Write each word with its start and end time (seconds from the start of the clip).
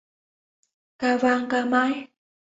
Ca 0.99 1.11
vang 1.23 1.45
ca 1.51 1.59
mãi 1.75 1.93